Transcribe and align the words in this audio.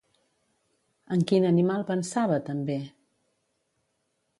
En 1.17 1.21
quin 1.33 1.47
animal 1.51 1.85
pensava 1.93 2.41
també? 2.51 2.79